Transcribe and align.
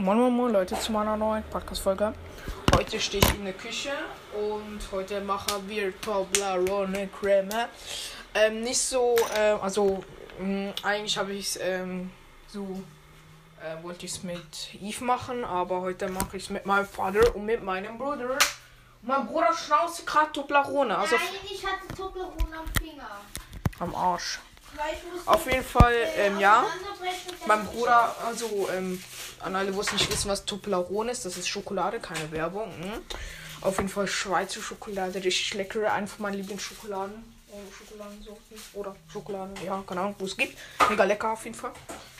Moin 0.00 0.16
Moin 0.18 0.32
Moin 0.32 0.52
Leute 0.52 0.78
zu 0.78 0.92
meiner 0.92 1.16
neuen 1.16 1.42
Podcast-Folge. 1.50 2.14
Heute 2.74 2.98
stehe 3.00 3.22
ich 3.22 3.34
in 3.34 3.44
der 3.44 3.52
Küche 3.54 3.92
und 4.32 4.80
heute 4.92 5.20
machen 5.20 5.68
wir 5.68 5.98
Toblerone 6.00 7.08
Creme. 7.08 7.66
Ähm, 8.34 8.62
nicht 8.62 8.78
so, 8.80 9.16
äh, 9.36 9.50
also 9.60 10.02
mh, 10.38 10.72
eigentlich 10.82 11.18
habe 11.18 11.32
ich 11.32 11.48
es 11.48 11.58
ähm, 11.62 12.10
so, 12.48 12.82
äh, 13.62 13.82
wollte 13.82 14.06
ich 14.06 14.12
es 14.12 14.22
mit 14.22 14.74
Eve 14.80 15.04
machen, 15.04 15.44
aber 15.44 15.80
heute 15.82 16.08
mache 16.08 16.36
ich 16.38 16.44
es 16.44 16.50
mit 16.50 16.64
meinem 16.64 16.86
Vater 16.86 17.34
und 17.36 17.44
mit 17.44 17.62
meinem 17.62 17.98
Bruder. 17.98 18.38
Mein 19.02 19.26
Bruder 19.26 19.52
schnauzt 19.52 20.06
gerade 20.06 20.32
Toblerone, 20.32 20.96
also 20.96 21.16
Nein, 21.16 21.24
ich 21.44 21.64
hatte 21.66 21.88
Toblerone 21.94 22.56
am 22.58 22.66
Finger. 22.82 23.08
am 23.80 23.94
Arsch. 23.94 24.38
Auf 25.26 25.46
jeden 25.46 25.64
Fall, 25.64 25.92
äh, 25.92 26.26
ähm, 26.26 26.38
ja. 26.38 26.66
Mein 27.46 27.64
Bruder, 27.66 28.14
also 28.26 28.68
ähm, 28.72 29.02
an 29.40 29.56
alle, 29.56 29.74
wo 29.74 29.80
es 29.80 29.92
nicht 29.92 30.10
wissen, 30.10 30.28
was 30.28 30.44
Toblerone 30.44 31.12
ist, 31.12 31.24
das 31.24 31.36
ist 31.36 31.48
Schokolade, 31.48 32.00
keine 32.00 32.30
Werbung. 32.32 32.68
Mhm. 32.78 33.00
Auf 33.62 33.76
jeden 33.76 33.88
Fall 33.88 34.06
Schweizer 34.06 34.60
Schokolade, 34.60 35.22
richtig 35.22 35.54
leckere, 35.54 35.92
eine 35.92 36.06
von 36.06 36.22
meinen 36.22 36.34
Lieblingsschokoladen. 36.34 37.14
Äh, 37.50 37.74
Schokoladensorten 37.76 38.56
oder 38.74 38.94
Schokoladen, 39.12 39.54
ja, 39.64 39.82
keine 39.86 40.00
Ahnung, 40.02 40.14
wo 40.18 40.24
es 40.24 40.36
gibt. 40.36 40.56
Mega 40.88 41.04
lecker 41.04 41.32
auf 41.32 41.44
jeden 41.44 41.56
Fall. 41.56 41.72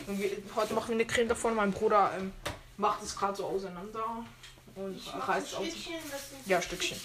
Und 0.06 0.18
wir, 0.20 0.30
heute 0.56 0.74
machen 0.74 0.88
wir 0.88 0.94
eine 0.94 1.06
Creme 1.06 1.28
davon. 1.28 1.54
Mein 1.54 1.70
Bruder 1.70 2.10
ähm, 2.18 2.32
macht 2.76 3.02
es 3.02 3.16
gerade 3.16 3.36
so 3.36 3.46
auseinander 3.46 4.24
und 4.74 5.00
reißt 5.28 5.54
ein 5.54 5.60
aus. 5.60 5.66
Stückchen, 5.68 5.94
das 6.10 6.30
sind 6.30 6.46
Ja, 6.46 6.60
Stückchen. 6.60 7.00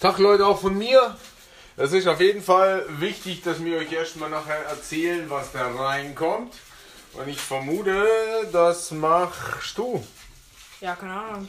Tag 0.00 0.18
Leute, 0.18 0.46
auch 0.46 0.60
von 0.60 0.76
mir. 0.76 1.16
Es 1.80 1.92
ist 1.92 2.08
auf 2.08 2.20
jeden 2.20 2.42
Fall 2.42 2.84
wichtig, 2.98 3.42
dass 3.42 3.64
wir 3.64 3.78
euch 3.78 3.92
erstmal 3.92 4.28
nachher 4.28 4.64
erzählen, 4.64 5.30
was 5.30 5.52
da 5.52 5.70
reinkommt. 5.70 6.52
Und 7.12 7.28
ich 7.28 7.38
vermute, 7.38 8.04
das 8.52 8.90
machst 8.90 9.78
du. 9.78 10.04
Ja, 10.80 10.96
keine 10.96 11.12
Ahnung. 11.12 11.48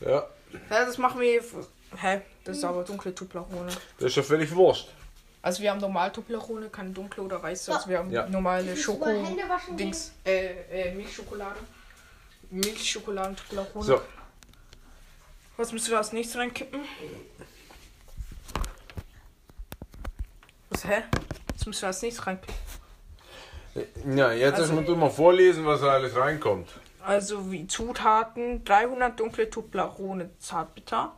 Ja, 0.00 0.24
Ja, 0.70 0.84
das 0.84 0.98
machen 0.98 1.20
wir. 1.20 1.42
Hä? 1.96 2.20
Das 2.44 2.58
ist 2.58 2.64
aber 2.64 2.84
dunkle 2.84 3.12
Toblerone. 3.12 3.72
das 3.98 4.10
ist 4.10 4.16
ja 4.16 4.22
völlig 4.22 4.54
wurscht. 4.54 4.88
Also 5.42 5.62
wir 5.62 5.70
haben 5.72 5.80
normal 5.80 6.12
Toblerone, 6.12 6.68
keine 6.68 6.90
dunkle 6.90 7.24
oder 7.24 7.42
weiße. 7.42 7.74
Also 7.74 7.88
wir 7.88 7.98
haben 7.98 8.12
Ja. 8.12 8.28
normale 8.28 8.72
du 8.72 8.80
Schoko 8.80 9.04
mal 9.04 9.24
Hände 9.24 9.48
waschen 9.48 9.76
Dings 9.76 10.12
äh, 10.24 10.90
äh 10.90 10.94
Milchschokolade. 10.94 11.58
Milchschokoladen 12.50 13.36
Toblerone. 13.36 13.84
So, 13.84 14.00
Was 15.56 15.72
müssen 15.72 15.90
wir 15.90 15.98
als 15.98 16.12
nächstes 16.12 16.38
reinkippen? 16.38 16.80
Was 20.70 20.75
hä? 20.86 21.02
Was 21.56 21.66
müssen 21.66 21.82
wir 21.82 21.86
als 21.88 22.02
nächstes 22.02 22.26
reinkippen? 22.26 22.54
ja, 24.16 24.32
jetzt 24.32 24.52
Also- 24.54 24.62
erstmal 24.62 24.84
du 24.84 24.96
mal 24.96 25.10
vorlesen, 25.10 25.66
was 25.66 25.80
da 25.80 25.88
alles 25.88 26.16
reinkommt. 26.16 26.68
Also 27.04 27.50
wie 27.52 27.66
Zutaten 27.66 28.64
300 28.64 29.18
dunkle 29.20 29.48
Toblerone 29.48 30.30
Zartbitter. 30.38 31.12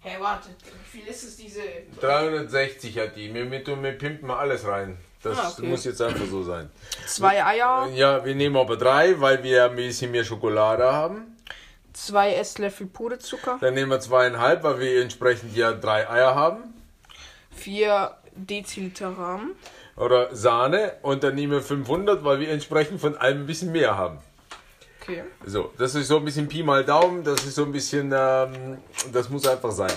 Hä, 0.00 0.10
hey, 0.10 0.20
warte, 0.20 0.50
wie 0.92 0.98
viel 1.00 1.08
ist 1.08 1.24
es 1.24 1.36
diese 1.36 1.62
360 2.00 2.98
hat 2.98 3.16
die. 3.16 3.32
Wir, 3.34 3.50
wir, 3.50 3.82
wir 3.82 3.92
pimpen 3.98 4.26
mal 4.28 4.38
alles 4.38 4.66
rein. 4.66 4.98
Das 5.22 5.38
Ah, 5.38 5.48
okay. 5.56 5.66
muss 5.66 5.84
jetzt 5.84 6.02
einfach 6.02 6.26
so 6.26 6.42
sein. 6.42 6.70
zwei 7.06 7.42
Eier, 7.42 7.88
Ja, 7.94 8.22
wir 8.24 8.34
nehmen 8.34 8.56
aber 8.58 8.76
drei, 8.76 9.18
weil 9.20 9.42
wir 9.42 9.64
ein 9.64 9.74
bisschen 9.76 10.10
mehr 10.10 10.24
Schokolade 10.24 10.84
haben. 10.92 11.36
zwei 11.94 12.34
Esslöffel 12.34 12.86
Puderzucker, 12.86 13.56
Dann 13.60 13.72
nehmen 13.74 13.90
wir 13.90 14.00
zweieinhalb, 14.00 14.62
weil 14.62 14.78
wir 14.80 15.00
entsprechend 15.02 15.56
ja 15.56 15.72
drei 15.72 16.08
Eier 16.10 16.34
haben. 16.34 16.74
vier 17.50 18.14
Deziliter 18.34 19.10
Rahm, 19.10 19.52
Oder 19.96 20.34
Sahne. 20.34 20.94
Und 21.02 21.22
dann 21.22 21.34
nehmen 21.34 21.52
wir 21.52 21.62
500, 21.62 22.24
weil 22.24 22.40
wir 22.40 22.50
entsprechend 22.50 23.00
von 23.00 23.16
allem 23.16 23.42
ein 23.42 23.46
bisschen 23.46 23.72
mehr 23.72 23.96
haben. 23.96 24.18
okay. 25.00 25.22
So, 25.44 25.72
das 25.78 25.94
ist 25.94 26.08
so 26.08 26.18
ein 26.18 26.24
bisschen 26.24 26.48
Pi 26.48 26.62
mal 26.62 26.84
Daumen. 26.84 27.24
Das 27.24 27.44
ist 27.44 27.54
so 27.54 27.64
ein 27.64 27.72
bisschen, 27.72 28.12
ähm, 28.14 28.78
das 29.12 29.28
muss 29.28 29.46
einfach 29.46 29.72
sein. 29.72 29.92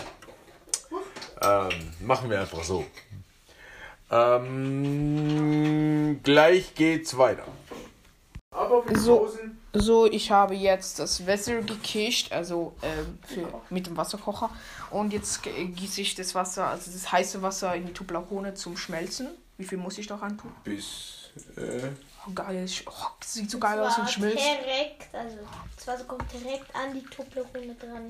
Ähm, 1.42 1.70
machen 2.02 2.30
wir 2.30 2.40
einfach 2.40 2.64
so. 2.64 2.86
Ähm, 4.10 6.22
gleich 6.24 6.74
geht's 6.76 7.18
weiter. 7.18 7.44
Aber 8.52 8.88
wir 8.88 8.98
So. 8.98 9.30
So, 9.74 10.08
ich 10.08 10.32
habe 10.32 10.56
jetzt 10.56 10.98
das 10.98 11.28
Wasser 11.28 11.62
gekischt, 11.62 12.32
also 12.32 12.74
ähm, 12.82 13.20
für, 13.22 13.62
mit 13.70 13.86
dem 13.86 13.96
Wasserkocher. 13.96 14.50
Und 14.92 15.12
jetzt 15.14 15.44
g- 15.44 15.66
gieße 15.66 16.02
ich 16.02 16.16
das 16.16 16.34
Wasser, 16.36 16.68
also 16.68 16.92
das 16.92 17.12
heiße 17.12 17.42
Wasser 17.42 17.76
in 17.76 17.86
die 17.88 17.94
Toblerone 17.94 18.54
zum 18.54 18.78
Schmelzen. 18.78 19.28
Wie 19.58 19.66
viel 19.66 19.78
muss 19.78 19.98
ich 19.98 20.08
da 20.08 20.16
rein 20.16 20.38
tun? 20.38 20.52
bis. 20.64 21.30
Äh, 21.56 21.90
Oh, 22.28 22.32
geil, 22.34 22.68
oh, 22.88 22.92
sieht 23.24 23.50
so 23.50 23.58
geil 23.58 23.80
aus 23.80 23.98
und 24.00 24.10
schmilzt. 24.10 24.38
direkt, 24.44 25.14
also 25.16 25.38
das 25.78 25.88
Wasser 25.88 26.04
kommt 26.04 26.26
direkt 26.34 26.76
an 26.76 26.94
die 26.94 27.04
Toblerone 27.06 27.74
dran. 27.76 28.08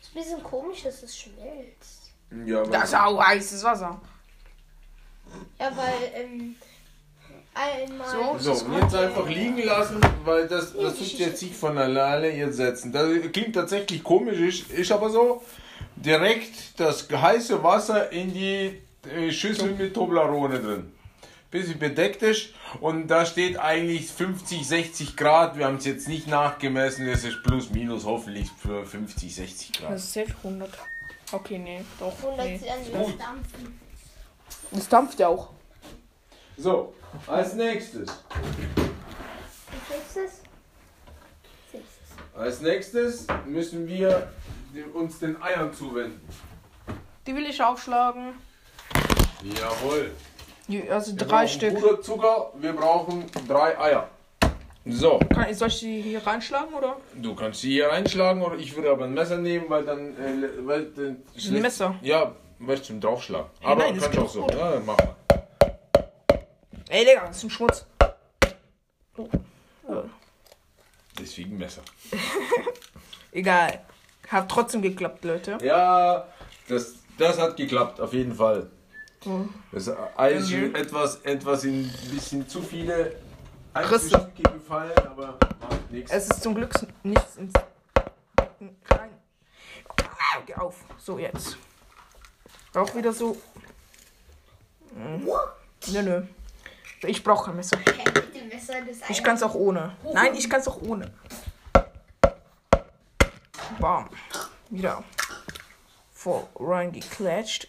Ist 0.00 0.10
ein 0.10 0.14
bisschen 0.14 0.42
komisch, 0.42 0.82
dass 0.82 1.02
es 1.04 1.16
schmilzt. 1.16 2.10
ja, 2.46 2.64
Das 2.64 2.88
ist 2.88 2.94
auch 2.96 3.22
heißes 3.24 3.62
Wasser. 3.62 4.00
Ja, 5.60 5.70
weil 5.76 6.10
ähm, 6.14 6.56
einmal. 7.54 8.38
So. 8.38 8.54
So, 8.54 8.64
und 8.64 8.82
jetzt 8.82 8.94
einfach 8.94 9.28
liegen 9.28 9.62
lassen, 9.62 10.00
weil 10.24 10.48
das, 10.48 10.72
das 10.72 10.96
tut 10.98 11.12
jetzt 11.18 11.40
nicht 11.42 11.54
von 11.54 11.78
alleine 11.78 12.28
jetzt 12.34 12.56
setzen. 12.56 12.90
Das 12.92 13.06
klingt 13.32 13.54
tatsächlich 13.54 14.02
komisch, 14.02 14.40
ist, 14.40 14.70
ist 14.72 14.90
aber 14.90 15.10
so. 15.10 15.42
Direkt 16.04 16.80
das 16.80 17.08
heiße 17.10 17.62
Wasser 17.62 18.10
in 18.10 18.32
die 18.32 18.80
äh, 19.08 19.30
Schüssel 19.30 19.72
mit 19.74 19.92
Toblerone 19.94 20.58
drin. 20.58 20.92
Bis 21.50 21.66
sie 21.66 21.74
bedeckt 21.74 22.22
ist 22.22 22.50
und 22.80 23.08
da 23.08 23.26
steht 23.26 23.58
eigentlich 23.58 24.06
50, 24.10 24.66
60 24.66 25.16
Grad. 25.16 25.58
Wir 25.58 25.66
haben 25.66 25.76
es 25.76 25.84
jetzt 25.84 26.08
nicht 26.08 26.26
nachgemessen, 26.28 27.06
es 27.08 27.24
ist 27.24 27.42
plus 27.42 27.70
minus 27.70 28.04
hoffentlich 28.04 28.48
für 28.62 28.86
50, 28.86 29.34
60 29.34 29.72
Grad. 29.72 29.92
Das 29.92 30.04
ist 30.04 30.12
safe 30.14 30.34
100. 30.44 30.70
Okay, 31.32 31.58
nee, 31.58 31.82
doch. 31.98 32.16
100 32.22 32.46
Nee. 32.46 32.60
das 32.92 33.18
Dampfen. 33.18 33.80
Das 34.70 34.88
dampft 34.88 35.18
ja 35.20 35.28
auch. 35.28 35.50
So, 36.56 36.94
als 37.26 37.54
nächstes. 37.54 38.08
Als 42.34 42.60
nächstes 42.60 43.26
müssen 43.46 43.86
wir 43.86 44.30
uns 44.94 45.18
den 45.18 45.40
Eiern 45.42 45.72
zuwenden. 45.72 46.20
Die 47.26 47.34
will 47.34 47.46
ich 47.46 47.62
aufschlagen. 47.62 48.34
Jawohl. 49.42 50.12
Also 50.90 51.12
Wir 51.12 51.26
drei 51.26 51.46
Stück. 51.46 51.74
Puderzucker, 51.74 52.52
wir 52.58 52.72
brauchen 52.72 53.26
drei 53.48 53.78
Eier. 53.78 54.08
So, 54.86 55.18
Kann, 55.34 55.52
soll 55.52 55.68
ich 55.68 55.80
die 55.80 56.00
hier 56.00 56.26
reinschlagen 56.26 56.72
oder? 56.72 56.96
du 57.14 57.34
kannst 57.34 57.60
sie 57.60 57.70
hier 57.72 57.88
reinschlagen 57.88 58.42
oder 58.42 58.56
ich 58.56 58.74
würde 58.74 58.90
aber 58.90 59.04
ein 59.04 59.12
Messer 59.12 59.36
nehmen, 59.36 59.66
weil 59.68 59.84
dann. 59.84 60.16
Äh, 60.16 60.66
weil, 60.66 60.86
dann 60.92 61.22
Ein 61.36 61.62
Messer? 61.62 61.96
Ja, 62.00 62.34
weil 62.58 62.76
ich 62.76 62.84
zum 62.84 63.00
Draufschlagen. 63.00 63.50
Ja, 63.60 63.68
Aber 63.68 63.82
nein, 63.82 63.98
kannst 64.00 64.18
auch 64.18 64.28
so. 64.28 64.42
gut. 64.42 64.54
Ja, 64.54 64.72
dann 64.72 64.86
mach 64.86 64.96
mal. 64.96 65.16
Ey, 66.88 67.04
Digga, 67.04 67.26
das 67.26 67.36
ist 67.36 67.44
ein 67.44 67.50
Schmutz. 67.50 67.86
Deswegen 71.18 71.58
Messer. 71.58 71.82
Egal. 73.32 73.80
Hat 74.30 74.48
trotzdem 74.48 74.80
geklappt, 74.80 75.24
Leute. 75.24 75.58
Ja, 75.60 76.26
das, 76.68 76.94
das 77.18 77.38
hat 77.38 77.56
geklappt, 77.56 78.00
auf 78.00 78.12
jeden 78.12 78.34
Fall. 78.34 78.70
Mhm. 79.24 79.52
Das 79.72 79.88
ist 79.88 80.52
etwas, 80.52 81.16
etwas 81.22 81.64
in 81.64 81.84
ein 81.84 82.10
bisschen 82.14 82.48
zu 82.48 82.62
viele 82.62 83.06
Risse. 83.06 83.16
Einzelstücke 83.74 84.42
gefallen, 84.42 84.98
aber 84.98 85.36
macht 85.60 85.90
nichts. 85.90 86.10
Es 86.12 86.28
ist 86.28 86.42
zum 86.42 86.54
Glück 86.54 86.72
nichts 87.02 87.36
ins 87.36 87.52
Becken 88.36 88.76
rein. 88.88 89.10
Ah, 89.98 90.40
Geh 90.46 90.54
auf. 90.54 90.76
So, 90.98 91.18
jetzt. 91.18 91.56
Auch 92.74 92.94
wieder 92.94 93.12
so. 93.12 93.36
Hm. 94.94 95.28
Nö, 95.92 96.02
nö. 96.02 96.22
Ich 97.02 97.22
brauche 97.22 97.46
kein 97.46 97.56
Messer. 97.56 97.78
Ich 99.08 99.22
kann 99.24 99.36
es 99.36 99.42
auch 99.42 99.54
ohne. 99.54 99.96
Nein, 100.12 100.34
ich 100.34 100.48
kann 100.48 100.60
es 100.60 100.68
auch 100.68 100.80
ohne. 100.82 101.12
Bam. 103.80 104.10
Wieder 104.68 105.02
voll 106.12 106.46
reingeklatscht. 106.56 107.66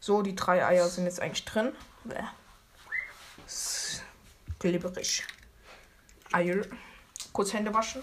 So, 0.00 0.22
die 0.22 0.34
drei 0.34 0.64
Eier 0.64 0.88
sind 0.88 1.04
jetzt 1.04 1.20
eigentlich 1.20 1.44
drin. 1.44 1.72
Bäh. 2.04 2.22
Glibberig. 4.58 5.26
Eier. 6.32 6.64
Kurz 7.34 7.52
Hände 7.52 7.74
waschen. 7.74 8.02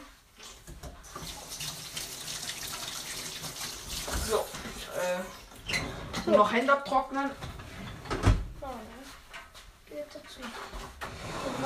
So. 4.29 4.45
Äh, 6.27 6.29
noch 6.29 6.53
Hände 6.53 6.71
abtrocknen. 6.73 7.31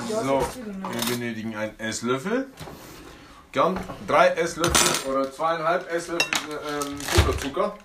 So, 0.10 0.42
wir 0.92 1.06
benötigen 1.10 1.56
einen 1.58 1.78
Esslöffel. 1.80 2.48
Gern 3.51 3.79
drei 4.07 4.29
Esslöffel 4.29 5.09
oder 5.11 5.31
zweieinhalb 5.31 5.89
Esslöffel 5.91 6.59
ähm, 6.69 6.97
Puderzucker. 6.99 7.77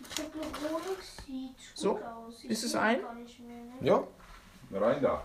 Die 0.00 0.14
Toblerone 0.22 0.84
sieht 1.26 1.56
So, 1.74 1.94
gut 1.94 2.04
ist 2.48 2.64
es 2.64 2.74
ein? 2.74 3.00
Ja, 3.80 4.02
rein 4.72 5.02
da. 5.02 5.22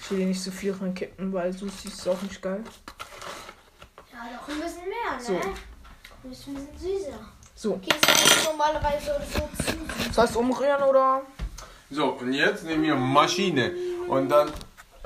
Ich 0.00 0.10
will 0.10 0.18
hier 0.18 0.26
nicht 0.26 0.42
so 0.42 0.50
viel 0.50 0.72
reinkippen, 0.72 1.32
weil 1.32 1.52
so 1.52 1.66
ist 1.66 2.08
auch 2.08 2.20
nicht 2.22 2.40
geil. 2.42 2.64
Ja, 4.12 4.18
doch 4.38 4.48
ein 4.48 4.60
bisschen 4.60 4.84
mehr, 4.88 5.16
ne? 5.16 5.22
So. 5.22 5.34
Ein 6.24 6.30
bisschen 6.30 6.68
süßer. 6.76 7.18
So, 7.54 7.74
Okay, 7.74 7.88
das 8.00 8.36
ist 8.36 8.44
normalerweise 8.44 9.06
so 9.32 9.48
das 10.06 10.18
heißt 10.18 10.36
umrühren 10.36 10.82
oder? 10.82 11.22
So, 11.90 12.06
und 12.10 12.32
jetzt 12.32 12.64
nehmen 12.64 12.82
wir 12.84 12.96
Maschine. 12.96 13.72
Und 14.08 14.28
dann 14.28 14.50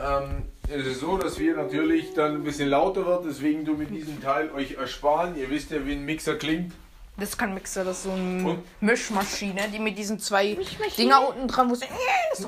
ähm, 0.02 0.42
ist 0.68 0.86
es 0.86 1.00
so, 1.00 1.16
dass 1.16 1.38
wir 1.38 1.56
natürlich 1.56 2.14
dann 2.14 2.36
ein 2.36 2.44
bisschen 2.44 2.68
lauter 2.68 3.06
wird, 3.06 3.24
deswegen 3.26 3.64
du 3.64 3.74
mit 3.74 3.90
diesem 3.90 4.20
Teil 4.22 4.50
euch 4.52 4.72
ersparen. 4.72 5.36
Ihr 5.36 5.50
wisst 5.50 5.70
ja, 5.70 5.84
wie 5.86 5.92
ein 5.92 6.04
Mixer 6.04 6.36
klingt. 6.36 6.72
Das 7.16 7.30
ist 7.30 7.38
kein 7.38 7.52
Mixer, 7.52 7.84
das 7.84 7.98
ist 7.98 8.02
so 8.04 8.10
eine 8.12 8.48
Und? 8.48 8.64
Mischmaschine, 8.80 9.68
die 9.72 9.78
mit 9.78 9.98
diesen 9.98 10.18
zwei? 10.18 10.56
Dinger 10.96 11.28
unten 11.28 11.46
dran, 11.46 11.68
wo 11.68 11.74
es. 11.74 11.80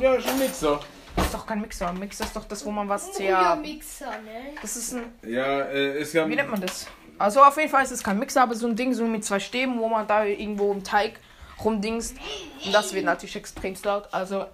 Ja, 0.00 0.20
schon 0.20 0.38
Mixer. 0.38 0.80
Das 1.16 1.26
ist 1.26 1.34
doch 1.34 1.46
kein 1.46 1.60
Mixer. 1.60 1.88
Ein 1.88 1.98
Mixer 1.98 2.24
ist 2.24 2.34
doch 2.34 2.44
das, 2.44 2.64
wo 2.64 2.70
man 2.70 2.88
was 2.88 3.18
Ja, 3.18 3.54
sehr. 3.54 3.56
Mixer, 3.56 4.10
ne? 4.10 4.54
Das 4.62 4.76
ist 4.76 4.94
ein. 4.94 5.04
Ja, 5.22 5.60
äh, 5.62 5.98
es 5.98 6.12
kann. 6.12 6.30
Wie 6.30 6.34
nennt 6.34 6.50
man 6.50 6.60
das? 6.60 6.86
Also 7.18 7.42
auf 7.42 7.56
jeden 7.56 7.68
Fall 7.68 7.84
ist 7.84 7.92
es 7.92 8.02
kein 8.02 8.18
Mixer, 8.18 8.42
aber 8.42 8.54
so 8.54 8.66
ein 8.66 8.74
Ding, 8.74 8.92
so 8.94 9.04
mit 9.06 9.24
zwei 9.24 9.38
Stäben, 9.38 9.78
wo 9.78 9.88
man 9.88 10.06
da 10.06 10.24
irgendwo 10.24 10.72
im 10.72 10.82
Teig 10.82 11.20
rumdingst. 11.62 12.16
Und 12.64 12.74
das 12.74 12.92
wird 12.94 13.04
natürlich 13.04 13.36
extrem 13.36 13.74
laut. 13.84 14.08
Also 14.12 14.46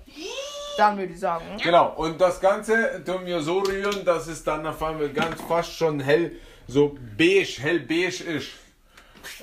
dann 0.76 0.98
würde 0.98 1.12
ich 1.12 1.20
sagen. 1.20 1.44
Genau, 1.62 1.94
und 1.96 2.20
das 2.20 2.40
Ganze 2.40 3.02
tun 3.04 3.26
wir 3.26 3.40
so 3.40 3.58
rühren, 3.60 4.04
dass 4.04 4.26
es 4.26 4.42
dann 4.44 4.66
auf 4.66 4.82
einmal 4.82 5.08
ganz 5.10 5.40
fast 5.42 5.72
schon 5.72 6.00
hell, 6.00 6.32
so 6.66 6.96
beige, 7.16 7.60
hell 7.60 7.80
beige 7.80 8.24
ist. 8.24 8.48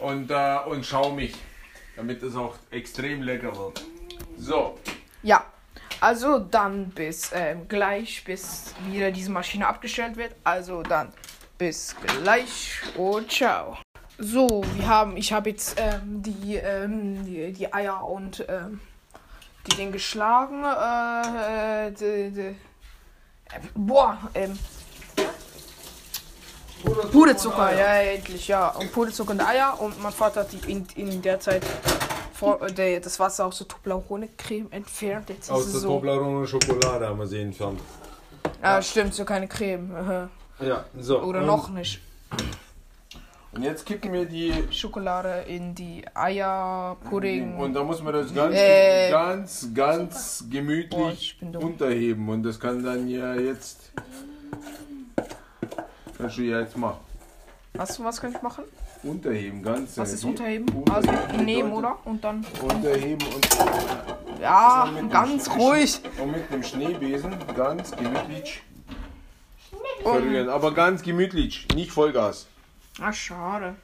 Und, 0.02 0.32
äh, 0.32 0.58
und 0.68 0.86
schaumig. 0.86 1.36
Damit 1.96 2.22
es 2.24 2.36
auch 2.36 2.56
extrem 2.72 3.24
lecker 3.24 3.56
wird. 3.58 3.84
So, 4.38 4.78
Ja. 5.24 5.46
Also 6.00 6.38
dann 6.38 6.90
bis 6.92 7.32
ähm, 7.34 7.68
gleich, 7.68 8.24
bis 8.24 8.76
wieder 8.88 9.10
diese 9.10 9.32
Maschine 9.32 9.66
abgestellt 9.68 10.16
wird. 10.16 10.36
Also 10.44 10.84
dann 10.84 11.12
bis 11.58 11.96
gleich 12.22 12.82
und 12.96 13.32
ciao. 13.32 13.80
So, 14.20 14.64
wir 14.76 14.88
haben, 14.88 15.18
ich 15.18 15.34
habe 15.34 15.50
jetzt 15.50 15.76
ähm, 15.80 16.22
die, 16.22 16.56
ähm, 16.56 17.26
die, 17.26 17.52
die 17.52 17.74
Eier 17.74 18.04
und 18.08 18.46
ähm, 18.48 18.80
die 19.68 19.76
den 19.76 19.92
geschlagen. 19.92 20.64
Äh, 20.64 21.88
äh, 21.88 21.92
die, 21.92 22.32
die, 22.34 22.42
äh, 22.42 22.56
boah, 23.76 24.18
ähm, 24.34 24.58
Puderzucker, 27.12 27.76
ja, 27.76 27.96
endlich, 28.02 28.48
ja. 28.48 28.70
Und 28.70 28.92
Puderzucker 28.92 29.32
und 29.32 29.42
Eier. 29.42 29.80
Und 29.80 30.02
mein 30.02 30.12
Vater 30.12 30.42
hat 30.42 30.52
die 30.52 30.72
in, 30.72 30.88
in 30.96 31.22
der 31.22 31.40
Zeit 31.40 31.64
vor, 32.34 32.62
äh, 32.62 32.72
der, 32.72 33.00
das 33.00 33.20
Wasser 33.20 33.46
aus 33.46 33.58
der 33.58 33.68
Toblerone-Creme 33.68 34.72
entfernt. 34.72 35.30
Jetzt 35.30 35.46
ist 35.46 35.52
aus 35.52 35.66
es 35.66 35.72
der 35.74 35.82
so. 35.82 35.88
Toblerone 35.90 36.46
Schokolade 36.48 37.08
haben 37.08 37.20
wir 37.20 37.28
sie 37.28 37.42
entfernt. 37.42 37.80
Ah, 38.62 38.82
stimmt, 38.82 39.14
so 39.14 39.26
keine 39.26 39.48
Creme. 39.48 39.96
aha. 39.96 40.30
Ja, 40.60 40.86
so. 41.00 41.22
Oder 41.22 41.42
noch 41.42 41.70
nicht. 41.70 42.02
Und 43.58 43.64
jetzt 43.64 43.88
kippen 43.88 44.14
wir 44.14 44.26
die. 44.26 44.54
Schokolade 44.70 45.44
in 45.48 45.74
die 45.74 46.06
Eierpudding. 46.14 47.58
Und 47.58 47.74
da 47.74 47.84
muss 47.84 48.04
man 48.04 48.14
das 48.14 48.32
ganz, 48.32 48.56
Äh, 48.56 49.10
ganz, 49.10 49.70
ganz 49.74 50.44
Boah, 50.44 50.50
gemütlich 50.52 51.40
dumm. 51.42 51.64
unterheben. 51.64 52.30
Und 52.30 52.44
das 52.44 52.60
kann 52.60 52.84
dann 52.84 53.08
ja 53.08 53.34
jetzt. 53.34 53.92
Kannst 56.20 56.38
du 56.38 56.44
ja 56.44 56.60
jetzt 56.60 56.78
machen. 56.78 57.00
Was, 57.74 58.04
was 58.04 58.22
kann 58.22 58.32
ich 58.36 58.42
machen? 58.44 58.64
Unterheben, 59.02 59.64
ganz. 59.64 59.98
Was 59.98 60.14
ist 60.14 60.24
äh, 60.24 60.28
unterheben? 60.28 60.68
Unterheben 60.70 61.18
Also 61.18 61.44
nehmen, 61.44 61.72
oder? 61.72 61.98
Und 62.06 62.24
dann. 62.24 62.46
Unterheben 62.62 63.26
und, 63.34 63.48
Ja, 64.40 64.88
dem 64.96 65.10
ganz 65.10 65.50
ruhig. 65.50 66.00
und 66.22 66.32
mit 66.32 66.52
dem 66.52 66.62
Schneebesen 66.62 67.34
ganz 67.56 67.90
gemütlich 67.90 68.62
Um. 70.04 70.50
Aber 70.50 70.74
ganz 70.76 71.02
gemütlich, 71.02 71.68
nicht 71.74 71.92
Vollgas. 71.92 72.46
Ah, 73.00 73.14
schade. 73.14 73.76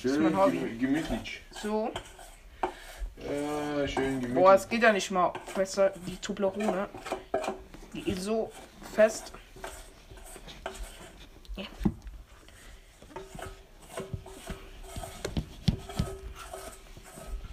Schön 0.00 0.78
gemütlich. 0.78 1.42
So. 1.50 1.90
Ja, 3.16 3.88
schön 3.88 4.20
gemütlich. 4.20 4.34
Boah, 4.34 4.54
es 4.54 4.68
geht 4.68 4.82
ja 4.82 4.92
nicht 4.92 5.10
mal 5.10 5.32
besser. 5.54 5.94
Die 6.06 6.16
Toblerone. 6.16 6.88
Die 7.94 8.10
ist 8.10 8.22
so 8.22 8.52
fest. 8.94 9.32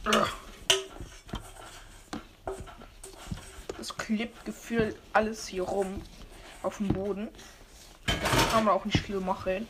Ja. 0.04 0.28
Das 3.78 3.98
klebt 3.98 4.44
gefühlt 4.46 4.98
alles 5.14 5.48
hier 5.48 5.64
rum 5.64 6.02
auf 6.64 6.78
dem 6.78 6.90
Boden. 6.90 7.30
Da 8.06 8.14
kann 8.52 8.66
man 8.66 8.74
auch 8.74 8.86
nicht 8.86 9.00
viel 9.00 9.20
machen. 9.22 9.68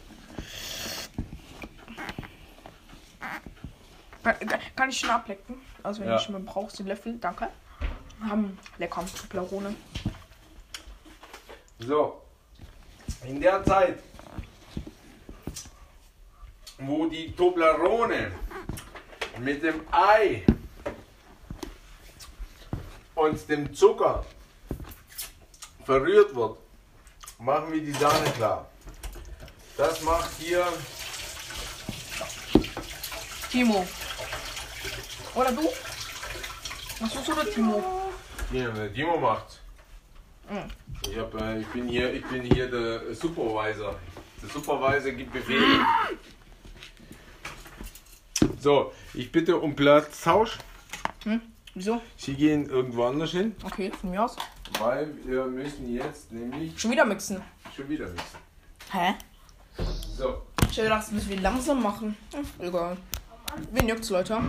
Kann, 4.76 4.90
ich 4.90 5.00
schon 5.00 5.10
ablecken? 5.10 5.56
Also 5.84 6.02
wenn 6.02 6.10
Ja. 6.10 6.18
ich 6.18 6.24
schon 6.24 6.34
mal 6.34 6.42
brauchst, 6.42 6.80
den 6.80 6.88
Löffel, 6.88 7.18
danke. 7.20 7.50
Haben 8.22 8.58
lecker 8.78 9.06
Toblerone. 9.16 9.76
So, 11.80 12.22
in 13.24 13.40
der 13.42 13.64
Zeit, 13.64 14.00
wo 16.78 17.06
die 17.08 17.32
Toblerone 17.36 18.32
mit 19.40 19.64
dem 19.64 19.82
Ei 19.92 20.46
und 23.16 23.50
dem 23.50 23.74
Zucker 23.74 24.26
verrührt 25.86 26.34
wird, 26.36 26.58
machen 27.40 27.72
wir 27.74 27.82
die 27.82 27.92
Sahne 27.92 28.30
klar. 28.32 28.68
Das 29.78 30.02
macht 30.02 30.32
hier 30.40 30.66
Timo. 33.52 33.86
Oder 35.36 35.52
du? 35.52 35.64
Was 37.00 37.14
tust 37.14 37.28
du 37.28 37.32
oder 37.34 37.46
Timo? 37.50 37.84
hier, 38.52 38.70
der 38.72 38.90
Dimo 38.90 39.18
macht. 39.18 39.60
Mhm. 40.50 41.10
Ich, 41.12 41.18
hab, 41.18 41.34
äh, 41.42 41.60
ich, 41.60 41.68
bin 41.68 41.88
hier, 41.88 42.14
ich 42.14 42.26
bin 42.26 42.44
hier 42.44 42.70
der 42.70 43.14
Supervisor. 43.16 43.96
Der 44.42 44.50
Supervisor 44.50 45.12
gibt 45.12 45.34
Befehle. 45.34 45.80
So, 48.60 48.94
ich 49.14 49.32
bitte 49.32 49.58
um 49.58 49.76
Platztausch. 49.76 50.58
Wieso? 51.74 52.02
Sie 52.16 52.34
gehen 52.36 52.70
irgendwo 52.70 53.06
anders 53.06 53.32
hin, 53.32 53.54
Okay, 53.64 53.92
von 54.00 54.12
mir 54.12 54.24
aus. 54.24 54.38
weil 54.80 55.14
wir 55.26 55.44
müssen 55.46 55.94
jetzt 55.94 56.32
nämlich 56.32 56.80
Schon 56.80 56.92
wieder 56.92 57.06
mixen. 57.06 57.42
schon 57.76 57.90
wieder 57.90 58.08
mixen. 58.08 58.40
Hä? 58.92 59.16
So, 60.18 60.44
Ich 60.62 60.68
hätte 60.78 60.84
gedacht, 60.84 61.02
das 61.04 61.12
müssen 61.12 61.30
wir 61.30 61.42
langsam 61.42 61.82
machen. 61.84 62.16
Hm, 62.34 62.46
egal. 62.66 62.96
Wen 63.72 63.90
juckt's, 63.90 64.10
Leute? 64.10 64.40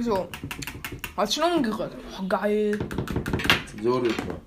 So. 0.00 0.28
Hast 1.20 1.36
du 1.36 1.42
schon 1.42 1.52
umgerührt? 1.52 1.92
Oh, 2.18 2.26
geil. 2.26 2.78
so 3.82 3.98
rücken 3.98 4.40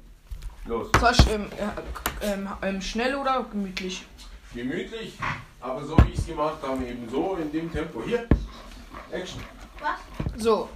Los. 0.66 0.88
Soll 1.00 1.12
ich 1.12 1.30
ähm, 1.30 1.46
äh, 1.60 2.34
ähm, 2.34 2.50
ähm, 2.64 2.82
schnell 2.82 3.14
oder 3.14 3.44
gemütlich? 3.44 4.04
Gemütlich, 4.56 5.20
aber 5.62 5.86
so 5.86 5.96
wie 6.00 6.14
ich 6.14 6.18
es 6.18 6.26
gemacht 6.26 6.58
habe, 6.64 6.84
eben 6.84 7.08
so 7.08 7.36
in 7.36 7.52
dem 7.52 7.72
Tempo. 7.72 8.02
Hier, 8.04 8.28
Action. 9.12 9.40
So, 10.38 10.68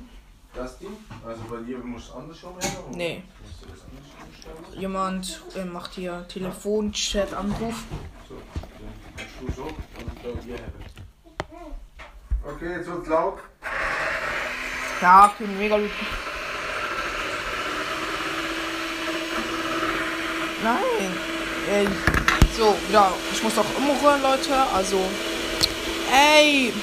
Das 0.53 0.77
Ding, 0.77 0.95
also 1.25 1.41
bei 1.49 1.61
dir 1.61 1.79
muss 1.79 2.03
es 2.03 2.11
anders 2.11 2.37
schon 2.37 2.55
werden? 2.57 2.91
Nee. 2.91 3.23
Anders 3.63 4.79
jemand 4.79 5.41
äh, 5.55 5.65
macht 5.65 5.95
hier 5.95 6.27
Telefonchat, 6.27 7.33
Anruf. 7.33 7.85
So, 8.29 8.35
dann 8.35 8.93
kannst 9.17 9.33
du 9.41 9.61
so 9.63 9.63
und 9.63 10.35
dann 10.35 10.43
hier. 10.43 10.59
Okay, 12.45 12.73
jetzt 12.77 12.87
wird's 12.87 13.07
laut. 13.07 13.39
Ja, 15.01 15.25
okay, 15.25 15.47
mega 15.57 15.77
gut. 15.77 15.91
Nein. 20.63 21.17
Ey. 21.71 21.87
So, 22.57 22.75
ja, 22.91 23.13
ich 23.31 23.43
muss 23.43 23.53
doch 23.53 23.65
umrühren, 23.77 24.21
Leute. 24.23 24.55
Also. 24.73 24.99
Ey. 26.11 26.73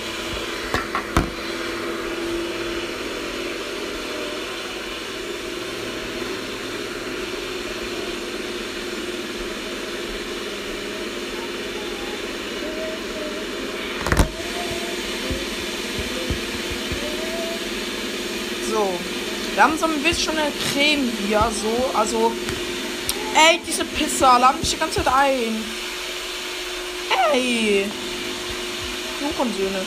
So. 18.70 18.98
Wir 19.54 19.62
haben 19.62 19.78
so 19.78 19.86
ein 19.86 20.02
bisschen 20.02 20.36
eine 20.36 20.50
Creme 20.72 21.08
hier, 21.28 21.48
so. 21.62 21.96
Also. 21.96 22.32
Ey, 23.36 23.60
diese 23.66 23.84
Pizza, 23.84 24.38
lad 24.38 24.58
mich 24.58 24.70
die 24.70 24.76
ganze 24.76 25.04
Zeit 25.04 25.14
ein. 25.14 25.64
Ey. 27.32 27.86
Juchensöhne. 29.20 29.82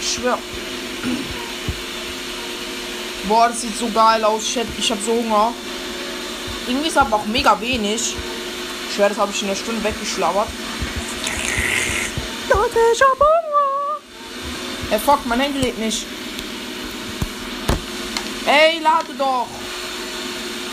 Ich 0.00 0.14
schwör. 0.14 0.38
Boah, 3.28 3.48
das 3.48 3.60
sieht 3.62 3.76
so 3.76 3.88
geil 3.90 4.24
aus. 4.24 4.48
Shit, 4.48 4.66
ich 4.78 4.90
hab 4.90 4.98
so 5.00 5.12
Hunger. 5.12 5.52
Irgendwie 6.66 6.88
ist 6.88 6.98
aber 6.98 7.16
auch 7.16 7.26
mega 7.26 7.60
wenig. 7.60 8.14
Ich 8.88 8.94
schwör, 8.94 9.08
das 9.08 9.18
habe 9.18 9.30
ich 9.32 9.42
in 9.42 9.48
einer 9.48 9.56
Stunde 9.56 9.82
weggeschlauert. 9.84 10.48
Leute, 12.48 12.78
ich 12.92 13.00
hab 13.00 13.18
Hunger. 13.18 14.00
Ey, 14.90 14.98
fuck, 14.98 15.24
mein 15.26 15.40
Handy 15.40 15.60
lädt 15.60 15.78
nicht. 15.78 16.04
Ey, 18.46 18.78
lade 18.78 19.12
doch. 19.18 19.48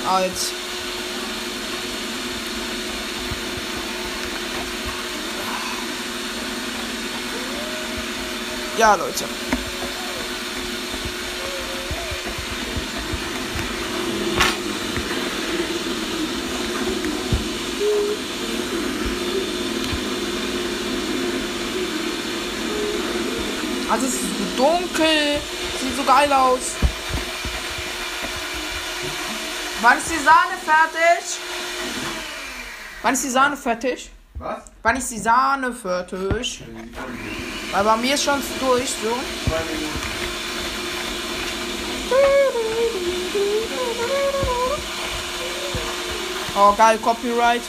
Als. 0.08 0.52
Ja, 8.78 8.94
Leute. 8.94 9.26
Also 23.90 24.06
es 24.08 24.14
ist 24.14 24.24
dunkel, 24.58 25.40
sieht 25.82 25.96
so 25.98 26.04
geil 26.04 26.32
aus. 26.34 26.83
Wann 29.84 29.98
ist 29.98 30.10
die 30.10 30.24
Sahne 30.24 30.56
fertig? 30.64 31.40
Wann 33.02 33.14
ist 33.14 33.26
die 33.26 33.30
Sahne 33.30 33.58
fertig? 33.58 34.10
Was? 34.36 34.64
Wann 34.82 34.96
ist 34.96 35.12
die 35.12 35.20
Sahne 35.20 35.74
fertig? 35.74 36.64
Weil 37.70 37.84
bei 37.84 37.98
mir 37.98 38.14
ist 38.14 38.24
schon 38.24 38.42
durch, 38.62 38.90
so. 38.90 39.10
Zwei 39.46 39.62
Minuten. 39.66 40.00
Oh, 46.56 46.74
geil, 46.78 46.98
Copyright. 47.00 47.62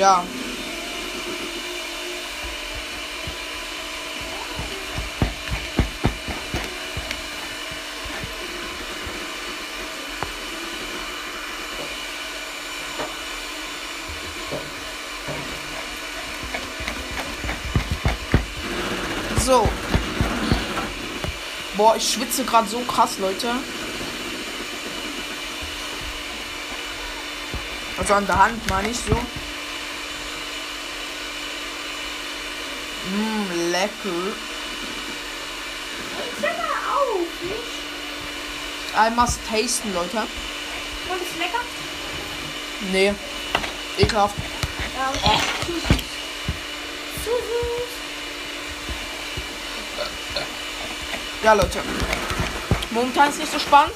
Ja. 0.00 0.24
So. 19.44 19.68
Boah, 21.76 21.96
ich 21.96 22.14
schwitze 22.14 22.44
gerade 22.44 22.66
so 22.66 22.80
krass, 22.80 23.18
Leute. 23.18 23.50
Also 27.98 28.14
an 28.14 28.26
der 28.26 28.38
Hand 28.38 28.70
meine 28.70 28.88
ich 28.88 28.96
so. 28.96 29.14
Mmm, 33.10 33.70
lecker. 33.70 34.32
Hör 36.40 36.50
mal 36.50 36.78
auf, 36.96 37.28
nicht? 37.42 37.74
I 38.96 39.10
must 39.14 39.40
tasten, 39.46 39.92
Leute. 39.92 40.16
Und 40.16 41.20
ist 41.20 41.36
lecker? 41.38 41.60
Nee. 42.92 43.12
Ekelhaft. 43.98 44.36
Ja, 44.96 45.08
und 45.10 45.66
zu 45.66 45.72
süß. 45.72 45.82
Zu 47.24 47.30
süß. 47.30 47.94
Ja, 51.44 51.52
Leute. 51.52 51.78
Momentan 52.90 53.28
ist 53.28 53.38
nicht 53.38 53.52
so 53.52 53.58
spannend. 53.58 53.94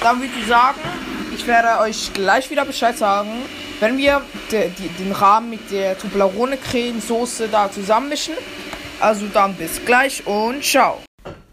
Dann 0.00 0.20
würde 0.20 0.32
ich 0.38 0.46
sagen, 0.46 0.78
ich 1.34 1.46
werde 1.46 1.80
euch 1.80 2.12
gleich 2.12 2.50
wieder 2.50 2.64
Bescheid 2.64 2.96
sagen, 2.96 3.42
wenn 3.80 3.96
wir 3.96 4.22
de, 4.52 4.68
die, 4.70 4.88
den 4.88 5.12
Rahmen 5.12 5.50
mit 5.50 5.70
der 5.70 5.98
Toblerone 5.98 6.56
Creme 6.58 7.00
Soße 7.00 7.48
da 7.48 7.70
zusammenmischen. 7.70 8.34
Also 9.00 9.26
dann 9.28 9.54
bis 9.54 9.84
gleich 9.84 10.26
und 10.26 10.62
ciao. 10.62 11.00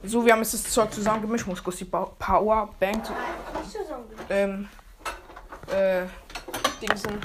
So, 0.03 0.25
wir 0.25 0.34
haben 0.34 0.41
jetzt 0.41 0.53
das 0.53 0.63
Zeug 0.63 0.91
zusammengemischt. 0.93 1.48
Muss 1.48 1.63
kurz 1.63 1.77
die 1.77 1.86
Ba- 1.86 2.12
Powerbank 2.19 2.98
Nicht 2.98 3.72
zusammen. 3.72 4.05
ähm, 4.29 4.69
äh, 5.72 6.03
Dingsen. 6.81 7.19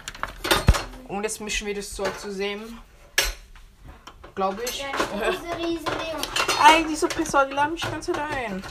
Und 1.08 1.22
jetzt 1.24 1.40
mischen 1.40 1.66
wir 1.66 1.74
das 1.74 1.92
Zeug 1.92 2.18
zusammen. 2.18 2.78
Glaube 4.34 4.62
ich. 4.64 4.80
Ja, 4.80 4.86
diese 5.30 5.56
riesen 5.58 5.84
Ey, 6.62 6.84
diese 6.86 7.08
Pizza, 7.08 7.46
die 7.46 7.54
laden 7.54 7.72
mich 7.72 7.82
die 7.82 7.90
ganze 7.90 8.12
Zeit 8.12 8.22
ein. 8.30 8.62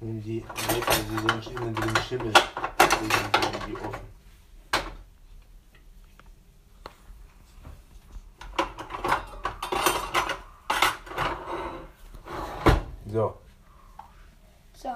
Wenn 0.00 0.22
die 0.22 0.40
Leute, 0.40 0.86
die 1.10 1.28
sonst 1.28 1.50
innen 1.50 1.74
drin 1.74 1.96
Schimmel, 2.08 2.32
legen 2.32 3.66
die 3.66 3.76
offen. 3.76 4.08
So. 13.10 13.38
So. 14.74 14.88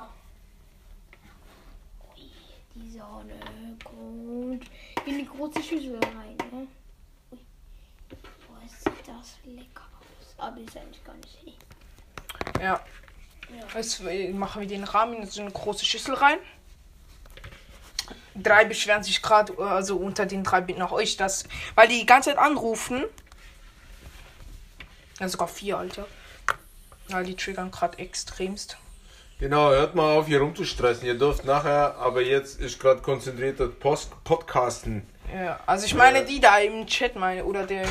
Ui, 2.10 2.28
die 2.74 2.90
Sonne 2.90 3.40
kommt 3.82 4.64
in 5.06 5.18
die 5.18 5.24
große 5.42 5.62
Schüssel 5.62 5.98
rein. 5.98 6.36
Ne? 6.52 6.68
Ui. 7.32 7.38
Boah, 8.46 8.60
sieht 8.68 9.08
das 9.08 9.38
lecker 9.44 9.82
aus. 9.98 10.34
Aber 10.38 10.60
ist 10.60 10.76
eigentlich 10.76 11.04
gar 11.04 11.16
nicht 11.16 11.38
hell. 11.44 12.62
Ja. 12.62 12.80
Jetzt 13.74 14.00
äh, 14.00 14.32
machen 14.32 14.60
wir 14.60 14.68
den 14.68 14.84
Rahmen 14.84 15.14
in 15.14 15.26
so 15.26 15.42
eine 15.42 15.50
große 15.50 15.84
Schüssel 15.84 16.14
rein. 16.14 16.38
Drei 18.34 18.64
beschweren 18.64 19.02
sich 19.02 19.20
gerade, 19.20 19.58
also 19.58 19.96
unter 19.96 20.24
den 20.24 20.42
drei 20.42 20.62
bin 20.62 20.80
auch 20.80 20.92
euch 20.92 21.16
das, 21.16 21.44
weil 21.74 21.88
die 21.88 22.00
die 22.00 22.06
ganze 22.06 22.30
Zeit 22.30 22.38
anrufen. 22.38 23.04
Ja, 25.18 25.28
sogar 25.28 25.48
vier, 25.48 25.76
Alter. 25.76 26.06
Ja, 27.08 27.22
die 27.22 27.36
triggern 27.36 27.70
gerade 27.70 27.98
extremst. 27.98 28.78
Genau, 29.38 29.70
hört 29.70 29.94
mal 29.94 30.16
auf 30.16 30.28
hier 30.28 30.40
rumzustressen. 30.40 31.04
Ihr 31.04 31.18
dürft 31.18 31.44
nachher, 31.44 31.96
aber 31.96 32.22
jetzt 32.22 32.60
ist 32.60 32.78
gerade 32.78 33.02
konzentrierter 33.02 33.68
Post 33.68 34.12
Podcasten. 34.24 35.06
Ja, 35.34 35.60
also 35.66 35.86
ich 35.86 35.94
meine 35.94 36.18
Ja. 36.20 36.24
die 36.24 36.40
da 36.40 36.58
im 36.58 36.86
Chat 36.86 37.16
meine 37.16 37.44
oder 37.44 37.64
der. 37.66 37.84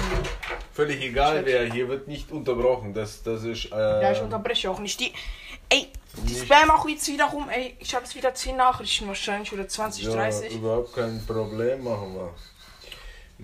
Völlig 0.73 1.01
egal 1.01 1.37
Chat. 1.37 1.45
wer, 1.45 1.63
hier 1.65 1.87
wird 1.89 2.07
nicht 2.07 2.31
unterbrochen. 2.31 2.93
Das, 2.93 3.23
das 3.23 3.43
ist. 3.43 3.71
Äh, 3.71 3.75
Ja, 4.01 4.11
ich 4.11 4.21
unterbreche 4.21 4.69
auch 4.69 4.79
nicht 4.79 4.99
die. 4.99 5.11
Ey, 5.69 5.87
die 6.27 6.33
Nicht. 6.33 6.45
Spam 6.45 6.69
auch 6.71 6.87
jetzt 6.87 7.07
wieder 7.07 7.25
rum. 7.25 7.49
Ey, 7.49 7.75
ich 7.79 7.95
habe 7.95 8.03
jetzt 8.03 8.15
wieder 8.15 8.33
10 8.33 8.57
Nachrichten 8.57 9.07
wahrscheinlich 9.07 9.51
oder 9.53 9.67
20, 9.67 10.03
ja, 10.05 10.11
30. 10.11 10.55
überhaupt 10.55 10.93
kein 10.93 11.25
Problem, 11.25 11.83
machen 11.83 12.13
wir. 12.15 12.33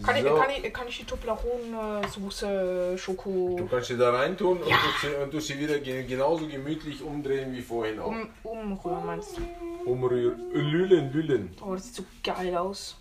Kann, 0.04 0.16
ich, 0.18 0.24
So, 0.24 0.36
kann, 0.36 0.50
ich, 0.64 0.72
kann 0.74 0.88
ich 0.88 0.98
die 1.00 1.06
Toblerone-Soße, 1.06 2.98
Schoko 3.00 3.56
Du 3.58 3.66
kannst 3.68 3.88
sie 3.88 3.98
da 3.98 4.12
reintun 4.12 4.60
und, 4.62 4.70
du 4.70 4.76
sie, 5.02 5.16
und 5.24 5.34
du 5.34 5.40
sie 5.40 5.58
wieder 5.60 5.80
ge- 5.80 6.04
genauso 6.04 6.46
gemütlich 6.48 7.02
umdrehen 7.02 7.52
wie 7.52 7.64
vorhin 7.64 8.00
auch. 8.00 8.06
um, 8.08 8.30
umrühren, 8.44 9.04
meinst 9.08 9.38
du? 9.38 9.90
Umrühren. 9.90 10.52
Lülen, 10.54 11.12
lülen. 11.12 11.56
Oh, 11.66 11.74
das 11.74 11.86
sieht 11.86 11.96
so 11.96 12.04
geil 12.24 12.56
aus. 12.56 12.96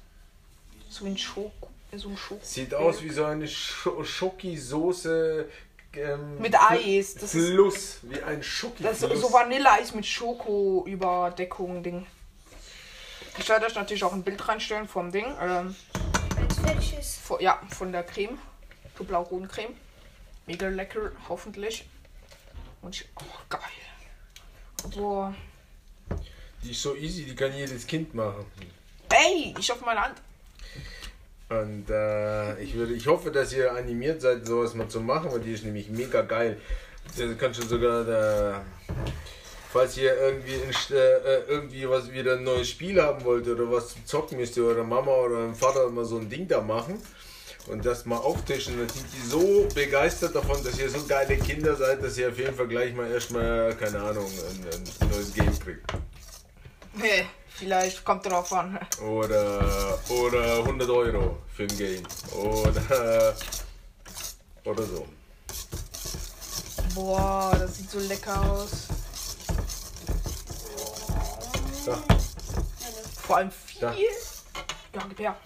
So 0.99 1.05
ein 1.05 1.19
Schoko. 1.19 1.69
So 1.95 2.09
ein 2.09 2.17
Schoko. 2.17 2.41
Sieht 2.43 2.73
aus 2.73 3.03
wie 3.03 3.11
so 3.11 3.27
eine 3.27 3.47
Scho 3.47 4.03
Schokisoße. 4.03 5.47
Ähm, 5.93 6.39
Mit 6.39 6.55
Eis. 6.55 7.15
Das 7.15 7.35
ist, 7.35 7.51
Fluss, 7.51 7.99
wie 8.03 8.23
ein 8.23 8.43
Schoki. 8.43 8.83
das 8.83 9.03
ist 9.03 9.21
so 9.21 9.31
Vanilleeis 9.31 9.95
mit 9.95 10.07
Schoko-Überdeckung, 10.07 11.83
Ding. 11.83 12.07
Ich 13.39 13.49
werde 13.49 13.67
euch 13.67 13.75
natürlich 13.75 14.05
auch 14.05 14.15
ein 14.15 14.23
Bild 14.23 14.49
reinstellen 14.49 14.89
vom 14.89 15.13
Ding. 15.13 15.27
Ähm, 15.39 15.77
fertig 16.63 16.99
ist. 16.99 17.19
von, 17.19 17.41
ja, 17.41 17.61
von 17.77 17.93
der 17.93 18.03
Creme. 18.03 18.39
Toblerone-Creme. 18.97 19.75
Mega 20.47 20.69
lecker, 20.69 21.13
hoffentlich. 21.29 21.85
Und 22.81 22.95
ich, 22.95 23.05
oh, 23.17 23.39
geil. 23.51 23.61
Boah. 24.95 25.35
Die 26.63 26.71
ist 26.71 26.81
so 26.81 26.95
easy, 26.97 27.25
die 27.25 27.35
kann 27.35 27.55
jedes 27.55 27.87
Kind 27.87 28.15
machen. 28.15 28.47
Ey, 29.11 29.55
ich 29.59 29.71
auf 29.71 29.83
meine 29.83 30.01
Hand. 30.01 30.23
Und 31.49 31.89
äh, 31.91 32.61
ich, 32.61 32.75
würde, 32.75 32.95
ich 32.95 33.07
hoffe, 33.07 33.31
dass 33.31 33.53
ihr 33.53 33.73
animiert 33.73 34.21
seid, 34.21 34.47
sowas 34.47 34.75
mal 34.75 34.89
zu 34.89 35.01
machen, 35.01 35.31
weil 35.31 35.41
die 35.41 35.53
ist 35.53 35.65
nämlich 35.65 35.89
mega 35.89 36.23
geil. 36.23 36.61
Da 37.17 37.25
kannst 37.39 37.63
du 37.63 37.67
sogar 37.67 38.05
da. 38.05 38.65
Falls 39.73 39.97
ihr 39.97 40.17
irgendwie, 40.17 40.55
in, 40.55 40.97
äh, 40.97 41.41
irgendwie 41.49 41.89
was 41.89 42.11
wieder 42.11 42.35
ein 42.35 42.45
neues 42.45 42.69
Spiel 42.69 43.01
haben 43.01 43.25
wollt 43.25 43.47
oder 43.47 43.71
was 43.71 43.91
zum 43.91 44.07
Zocken 44.07 44.39
müsst 44.39 44.57
ihr 44.57 44.65
eure 44.65 44.85
Mama 44.85 45.13
oder 45.13 45.37
eurem 45.37 45.55
Vater 45.55 45.89
mal 45.91 46.05
so 46.05 46.19
ein 46.19 46.29
Ding 46.29 46.49
da 46.49 46.61
machen 46.61 46.99
und 47.69 47.85
das 47.85 48.07
mal 48.07 48.17
auftischen, 48.17 48.79
dann 48.79 48.89
sind 48.89 49.07
die 49.13 49.29
so 49.29 49.69
begeistert 49.75 50.35
davon, 50.35 50.63
dass 50.65 50.79
ihr 50.79 50.89
so 50.89 51.05
geile 51.07 51.37
Kinder 51.37 51.75
seid, 51.75 52.03
dass 52.03 52.17
ihr 52.17 52.29
auf 52.29 52.39
jeden 52.39 52.55
Fall 52.55 52.69
gleich 52.69 52.95
mal 52.95 53.11
erstmal, 53.11 53.75
keine 53.75 54.01
Ahnung, 54.01 54.27
ein, 54.27 54.83
ein 55.01 55.11
neues 55.11 55.35
Game 55.35 55.59
kriegt. 55.59 55.85
Nee, 56.95 57.27
vielleicht 57.57 58.05
kommt 58.05 58.27
drauf 58.27 58.53
an. 58.53 58.79
Oder, 59.03 59.99
oder 60.09 60.59
100 60.59 60.89
Euro 60.89 61.39
für 61.55 61.65
ein 61.65 61.77
Game. 61.77 62.03
Oder, 62.33 63.35
oder 64.65 64.83
so. 64.83 65.07
Boah, 66.95 67.57
das 67.59 67.77
sieht 67.77 67.91
so 67.91 67.99
lecker 68.01 68.41
aus. 68.51 68.89
Da, 71.85 72.03
Vor 73.23 73.37
allem 73.37 73.51
viel. 73.51 73.81
Da. 73.81 73.95
Ja, 73.95 75.03
gib 75.09 75.19
her. 75.19 75.37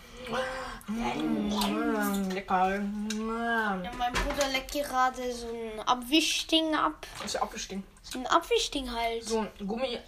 Mm, 0.87 2.31
lecker. 2.31 2.79
Mm. 2.79 3.85
Ja, 3.85 3.90
mein 3.97 4.12
Bruder 4.12 4.49
leckt 4.52 4.73
gerade 4.73 5.33
so 5.33 5.49
ein 5.49 5.81
Abwischding 5.87 6.75
ab. 6.75 7.07
Das 7.23 7.35
ist 7.35 7.43
Apfelstink. 7.43 7.85
So 8.02 8.19
ein 8.19 8.26
Abwischding 8.26 8.90
halt. 8.93 9.25
So 9.25 9.40
ein 9.40 9.67
Gummi. 9.67 9.99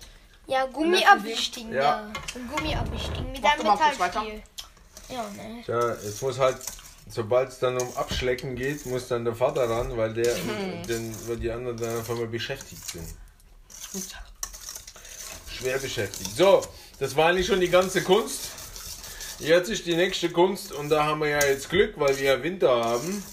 Ja, 0.52 0.66
Gummiabwischding, 0.66 1.72
Ja. 1.72 1.80
ja. 1.80 2.12
So 2.30 2.38
ein 2.38 2.46
Gummiabwischding 2.46 3.32
mit 3.32 3.42
einem 3.42 3.62
Metallstiel. 3.62 4.42
Ja, 5.08 5.30
ne? 5.30 5.62
Tja, 5.64 5.78
es 5.94 6.20
muss 6.20 6.38
halt, 6.38 6.58
sobald 7.08 7.48
es 7.48 7.58
dann 7.58 7.80
um 7.80 7.96
Abschlecken 7.96 8.54
geht, 8.54 8.84
muss 8.84 9.08
dann 9.08 9.24
der 9.24 9.34
Vater 9.34 9.70
ran, 9.70 9.96
weil 9.96 10.12
der, 10.12 10.34
denn, 10.86 11.16
weil 11.26 11.38
die 11.38 11.50
anderen 11.50 11.78
dann 11.78 12.00
auf 12.00 12.10
einmal 12.10 12.26
beschäftigt 12.26 12.86
sind. 12.86 13.08
Schwer 15.50 15.78
beschäftigt. 15.78 16.36
So, 16.36 16.60
das 16.98 17.16
war 17.16 17.30
eigentlich 17.30 17.46
schon 17.46 17.60
die 17.60 17.70
ganze 17.70 18.02
Kunst. 18.02 18.50
Jetzt 19.38 19.70
ist 19.70 19.86
die 19.86 19.96
nächste 19.96 20.28
Kunst 20.28 20.70
und 20.72 20.90
da 20.90 21.04
haben 21.04 21.22
wir 21.22 21.28
ja 21.28 21.44
jetzt 21.46 21.70
Glück, 21.70 21.94
weil 21.96 22.14
wir 22.18 22.24
ja 22.24 22.42
Winter 22.42 22.84
haben? 22.84 23.24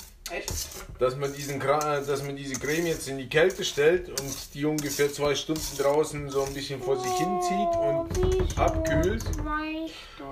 Dass 0.99 1.15
man, 1.15 1.33
diesen, 1.33 1.59
dass 1.59 2.23
man 2.23 2.35
diese 2.35 2.55
Creme 2.59 2.87
jetzt 2.87 3.07
in 3.07 3.17
die 3.17 3.29
Kälte 3.29 3.63
stellt 3.63 4.09
und 4.09 4.53
die 4.53 4.65
ungefähr 4.65 5.11
zwei 5.11 5.33
Stunden 5.35 5.77
draußen 5.77 6.29
so 6.29 6.43
ein 6.43 6.53
bisschen 6.53 6.81
vor 6.81 6.97
sich 6.99 7.11
hinzieht 7.13 7.75
und 7.79 8.57
abkühlt. 8.59 9.23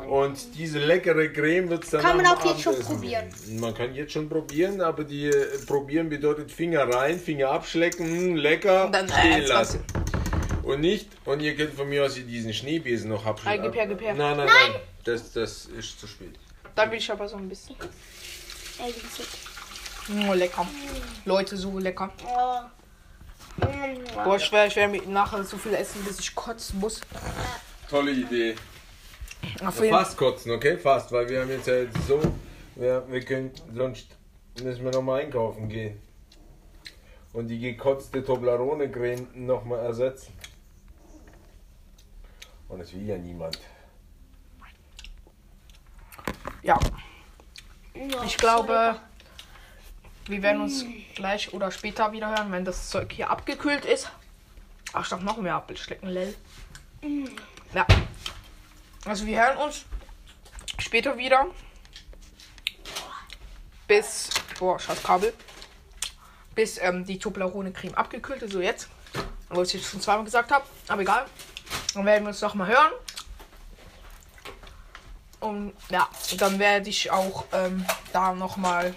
Und 0.08 0.38
diese 0.56 0.80
leckere 0.80 1.30
Creme 1.30 1.70
wird 1.70 1.84
es 1.84 1.90
dann 1.90 2.02
Kann 2.02 2.18
man 2.18 2.26
auch 2.28 2.46
jetzt 2.46 2.62
schon 2.62 2.80
probieren. 2.80 3.26
Man 3.60 3.74
kann 3.74 3.94
jetzt 3.96 4.14
schon 4.14 4.30
probieren, 4.30 4.82
aber 4.82 5.04
die 5.04 5.28
äh, 5.28 5.58
probieren 5.66 6.10
bedeutet 6.10 6.52
Finger 6.52 6.88
rein, 6.94 7.20
Finger 7.20 7.50
abschlecken, 7.52 8.34
mm, 8.34 8.36
lecker, 8.36 8.86
Und 8.86 8.92
dann, 8.96 9.08
äh, 9.08 9.12
stehen 9.12 9.38
jetzt 9.40 9.50
lassen. 9.50 9.84
Und 10.64 10.82
nicht, 10.82 11.10
und 11.26 11.42
ihr 11.42 11.56
könnt 11.56 11.74
von 11.74 11.88
mir 11.88 12.06
aus 12.06 12.16
diesen 12.16 12.54
Schneebesen 12.54 13.10
noch 13.10 13.26
abschlecken. 13.26 13.62
Nein, 13.62 13.72
gib 13.72 13.80
her, 13.80 13.88
gib 13.88 14.02
her. 14.02 14.14
Nein, 14.14 14.38
nein, 14.38 14.48
nein, 14.48 14.82
das, 15.04 15.32
das 15.32 15.66
ist 15.66 16.00
zu 16.00 16.08
spät. 16.08 16.36
Da 16.76 16.90
will 16.92 16.98
ich 16.98 17.10
aber 17.12 17.28
so 17.28 17.38
ein 17.38 17.48
bisschen. 17.48 17.76
Sind- 18.78 19.57
Oh, 20.10 20.34
lecker. 20.34 20.66
Leute, 21.26 21.58
so 21.58 21.78
lecker. 21.80 22.12
Oh. 22.26 22.62
Boah, 24.24 24.36
ich 24.38 24.52
werde 24.52 24.98
ich 24.98 25.08
nachher 25.08 25.44
so 25.44 25.58
viel 25.58 25.74
essen, 25.74 26.04
bis 26.04 26.20
ich 26.20 26.34
kotzen 26.36 26.80
muss. 26.80 27.02
Tolle 27.90 28.12
Idee. 28.12 28.56
Auf 29.64 29.80
jeden 29.80 29.94
Fast 29.94 30.18
kotzen, 30.18 30.52
okay? 30.52 30.78
Fast, 30.78 31.12
weil 31.12 31.28
wir 31.30 31.42
haben 31.42 31.50
jetzt 31.50 31.68
ja 31.68 31.76
jetzt 31.76 32.08
so, 32.08 32.22
wir, 32.76 33.04
wir 33.10 33.22
können, 33.22 33.52
sonst 33.74 34.08
müssen 34.62 34.84
wir 34.84 34.92
nochmal 34.92 35.22
einkaufen 35.22 35.70
gehen. 35.70 36.00
Und 37.34 37.48
die 37.48 37.60
gekotzte 37.60 38.24
Toblerone-Creme 38.24 39.28
nochmal 39.34 39.80
ersetzen. 39.86 40.34
Und 42.70 42.80
es 42.82 42.94
will 42.94 43.06
ja 43.06 43.18
niemand. 43.18 43.60
Ja, 46.64 46.80
Ja, 47.94 48.24
ich 48.24 48.38
glaube, 48.38 49.00
wir 50.28 50.42
werden 50.44 50.62
uns 50.62 50.86
gleich 51.16 51.54
oder 51.54 51.72
später 51.72 52.12
wieder 52.12 52.30
hören, 52.30 52.52
wenn 52.52 52.66
das 52.66 52.90
Zeug 52.90 53.12
hier 53.14 53.30
abgekühlt 53.30 53.86
ist. 53.86 54.12
Ach, 54.94 55.04
ich 55.04 55.10
darf 55.10 55.22
noch 55.22 55.38
mehr 55.38 55.56
Apfelschlecken, 55.56 56.10
lel. 56.10 56.36
Ja. 57.74 57.86
Also 59.06 59.26
wir 59.26 59.42
hören 59.42 59.58
uns 59.58 59.86
später 60.80 61.18
wieder. 61.18 61.48
Bis, 63.88 64.30
boah, 64.60 64.80
scheiß 64.80 65.02
Kabel. 65.04 65.34
Bis 66.56 66.78
ähm, 66.80 67.06
die 67.06 67.20
Toblerone-Creme 67.20 67.96
abgekühlt 67.96 68.42
ist, 68.42 68.52
so 68.52 68.62
jetzt. 68.62 68.90
Was 69.50 69.70
ich 69.70 69.76
jetzt 69.76 69.90
schon 69.90 70.02
zweimal 70.02 70.26
gesagt 70.26 70.52
habe, 70.52 70.66
aber 70.88 71.02
egal. 71.02 71.26
Dann 71.94 72.06
werden 72.06 72.24
wir 72.26 72.30
uns 72.30 72.42
noch 72.42 72.54
mal 72.54 72.68
hören. 72.68 72.92
Und 75.40 75.74
ja, 75.90 76.10
dann 76.38 76.60
werde 76.60 76.90
ich 76.90 77.12
auch 77.12 77.46
ähm, 77.54 77.86
da 78.12 78.34
noch 78.34 78.58
mal 78.58 78.94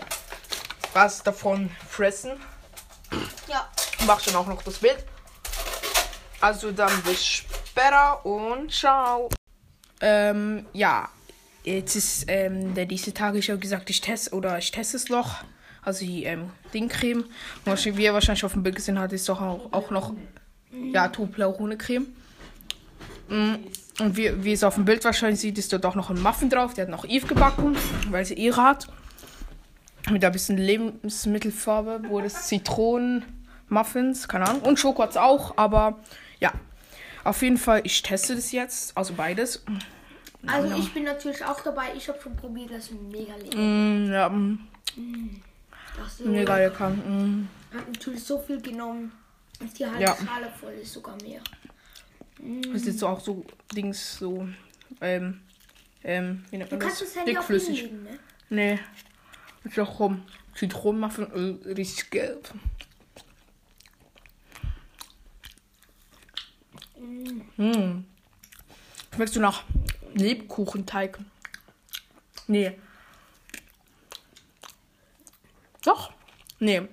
was 0.93 1.23
davon 1.23 1.71
fressen. 1.89 2.33
Ja. 3.49 3.69
Mach 4.07 4.21
schon 4.21 4.35
auch 4.37 4.47
noch 4.47 4.63
das 4.63 4.79
Bild. 4.79 5.05
Also 6.41 6.71
dann 6.71 6.93
bis 7.03 7.25
später 7.25 8.25
und 8.25 8.73
ciao. 8.73 9.29
Ähm, 10.01 10.67
ja. 10.73 11.09
Jetzt 11.63 11.95
ist 11.95 12.25
ähm, 12.29 12.75
der 12.75 12.87
diese 12.87 13.13
Tage, 13.13 13.39
ich 13.39 13.51
habe 13.51 13.61
gesagt, 13.61 13.91
ich 13.91 14.01
teste 14.01 14.35
oder 14.35 14.57
ich 14.57 14.71
teste 14.71 14.97
es 14.97 15.11
noch. 15.11 15.45
Also 15.83 16.07
die 16.07 16.25
ähm, 16.25 16.51
Dingcreme. 16.73 17.25
Und 17.67 17.85
wie 17.97 18.05
ihr 18.05 18.15
wahrscheinlich 18.15 18.45
auf 18.45 18.53
dem 18.55 18.63
Bild 18.63 18.77
gesehen 18.77 18.99
habt, 18.99 19.13
ist 19.13 19.29
doch 19.29 19.43
auch, 19.43 19.73
auch 19.73 19.91
noch 19.91 20.15
ja, 20.73 21.09
Toblerone-Creme. 21.09 22.07
Mm, 23.29 23.55
Und 24.01 24.17
wie, 24.17 24.43
wie 24.43 24.53
es 24.53 24.65
auf 24.65 24.77
dem 24.77 24.85
Bild 24.85 25.05
wahrscheinlich 25.05 25.41
sieht, 25.41 25.59
ist 25.59 25.73
dort 25.73 25.85
auch 25.85 25.95
noch 25.95 26.11
ein 26.11 26.21
Muffin 26.21 26.49
drauf. 26.49 26.75
Der 26.75 26.85
hat 26.85 26.91
noch 26.91 27.05
Eve 27.05 27.27
gebacken, 27.27 27.77
weil 28.11 28.25
sie 28.25 28.35
ihre 28.35 28.63
hat. 28.63 28.89
Mit 30.09 30.25
ein 30.25 30.33
bisschen 30.33 30.57
Lebensmittelfarbe, 30.57 32.03
wo 32.09 32.21
das 32.21 32.47
Zitronen-Muffins, 32.49 34.29
keine 34.29 34.49
Ahnung. 34.49 34.63
Und 34.63 34.79
Schoko 34.79 35.03
hat's 35.03 35.17
auch, 35.17 35.57
aber 35.59 35.99
ja. 36.41 36.53
Auf 37.23 37.43
jeden 37.43 37.59
Fall, 37.59 37.83
ich 37.85 38.03
teste 38.03 38.35
das 38.35 38.51
jetzt, 38.51 38.97
also 38.97 39.13
beides. 39.15 39.63
Also 40.47 40.75
ich 40.77 40.93
bin 40.95 41.05
natürlich 41.05 41.45
auch 41.45 41.61
dabei. 41.61 41.89
Ich 41.95 42.09
habe 42.09 42.19
schon 42.21 42.35
probiert, 42.35 42.71
das 42.71 42.85
ist 42.85 42.93
mega 43.13 43.35
lecker. 43.37 43.59
Mm, 43.59 44.11
ja, 44.11 44.29
mm, 44.31 45.43
Das 45.99 46.15
ist 46.21 46.25
mega 46.27 46.57
lecker. 46.57 46.89
Mm. 46.91 47.47
hat 47.75 47.87
natürlich 47.93 48.25
so 48.25 48.39
viel 48.39 48.61
genommen, 48.63 49.13
dass 49.61 49.75
die 49.75 49.85
halbe 49.85 50.01
Ja. 50.01 50.17
Schale 50.17 50.51
voll 50.59 50.73
ist, 50.73 50.95
sogar 50.95 51.15
mehr. 51.23 51.43
Das 52.73 52.81
ist 52.81 52.87
jetzt 52.87 52.99
so 53.01 53.09
auch 53.09 53.21
so 53.21 53.45
Dings, 53.77 54.17
so, 54.17 54.49
ähm, 55.03 55.41
ähm, 56.03 56.43
wie 56.49 56.57
nennt 56.57 56.73
Du 56.73 56.77
man 56.77 56.87
kannst 56.87 57.03
das? 57.03 57.09
das 57.09 57.17
Handy 57.19 57.35
Dickflüssig. 57.35 57.81
hinlegen, 57.81 58.03
ne? 58.05 58.19
Nee. 58.49 58.79
Ist 59.65 59.79
doch 59.79 59.99
rum. 59.99 60.23
Zitronenmuffin, 60.55 61.25
richtig 61.65 62.11
gelb. 62.11 62.53
Mm. 67.57 68.05
Schmeckst 69.15 69.37
du 69.37 69.41
nach 69.41 69.65
Lebkuchenteig? 70.15 71.19
Nee. 72.47 72.79
Doch? 75.83 76.13
Nee. 76.59 76.89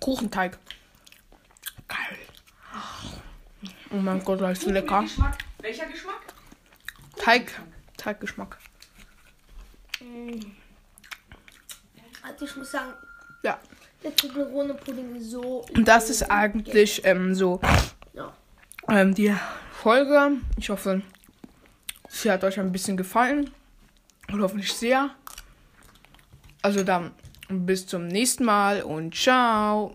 Kuchenteig. 0.00 0.58
Geil. 1.88 2.18
Oh 3.90 3.96
mein 3.96 4.22
Gott, 4.24 4.40
das 4.40 4.58
ist 4.58 4.66
lecker. 4.66 5.02
Geschmack. 5.02 5.38
Welcher 5.58 5.86
Geschmack? 5.86 6.34
Teig. 7.16 7.60
Teiggeschmack. 7.96 8.58
Also 12.34 12.46
ich 12.46 12.56
muss 12.56 12.72
sagen, 12.72 12.92
Ja. 13.44 13.58
der 14.02 14.14
Toblerone-Pudding 14.16 15.14
ist 15.14 15.30
so... 15.30 15.64
Und 15.72 15.86
das 15.86 16.10
ist 16.10 16.24
eigentlich 16.24 17.02
ähm, 17.04 17.32
so 17.32 17.60
Ja. 18.12 18.32
ähm, 18.88 19.14
die 19.14 19.32
Folge. 19.70 20.32
Ich 20.56 20.68
hoffe, 20.68 21.02
sie 22.08 22.30
hat 22.32 22.42
euch 22.42 22.58
ein 22.58 22.72
bisschen 22.72 22.96
gefallen. 22.96 23.50
Und 24.32 24.40
hoffentlich 24.42 24.72
sehr. 24.72 25.10
Also 26.62 26.82
dann 26.82 27.12
bis 27.48 27.86
zum 27.86 28.08
nächsten 28.08 28.44
Mal 28.44 28.82
und 28.82 29.14
ciao. 29.14 29.94